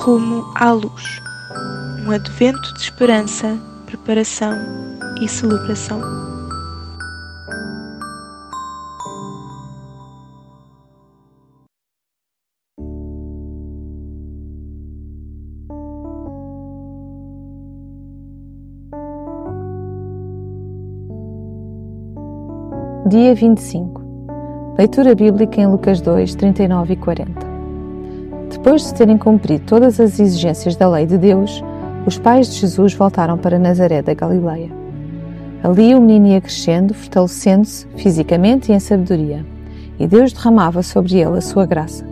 [0.00, 1.20] Rumo à luz.
[2.06, 4.56] Um advento de esperança, preparação
[5.20, 6.00] e celebração.
[23.08, 24.02] Dia 25.
[24.76, 27.47] Leitura bíblica em Lucas 2, 39 e 40.
[28.50, 31.62] Depois de terem cumprido todas as exigências da lei de Deus,
[32.06, 34.70] os pais de Jesus voltaram para Nazaré da Galileia.
[35.62, 39.44] Ali o menino ia crescendo, fortalecendo-se fisicamente e em sabedoria,
[39.98, 42.06] e Deus derramava sobre ele a sua graça.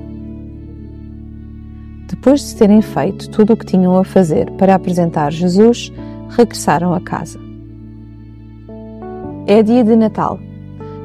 [2.08, 5.92] Depois de terem feito tudo o que tinham a fazer para apresentar Jesus,
[6.28, 7.38] regressaram a casa.
[9.46, 10.40] É dia de Natal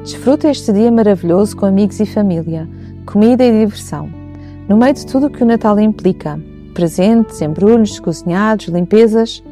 [0.02, 2.68] Desfruta este dia maravilhoso com amigos e família,
[3.06, 4.21] comida e diversão.
[4.68, 6.40] No meio de tudo o que o Natal implica,
[6.74, 9.42] presentes, embrulhos, cozinhados, limpezas,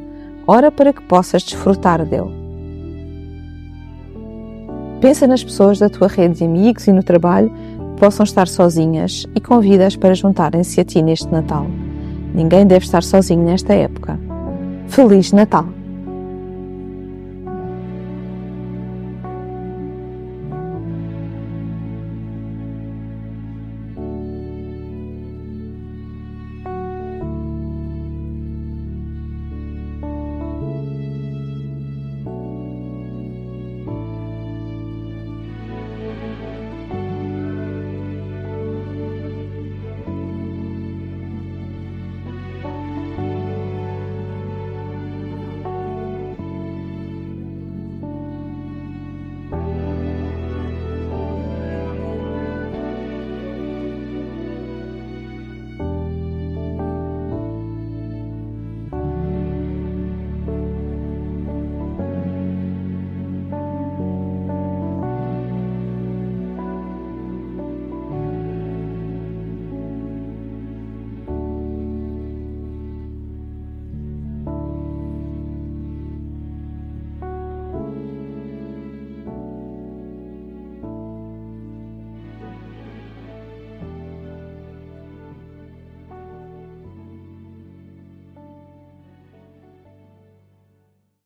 [0.46, 2.30] ora para que possas desfrutar dele.
[5.00, 9.26] Pensa nas pessoas da tua rede de amigos e no trabalho que possam estar sozinhas
[9.34, 11.66] e convida-as para juntarem-se a ti neste Natal.
[12.34, 14.18] Ninguém deve estar sozinho nesta época.
[14.88, 15.79] Feliz Natal!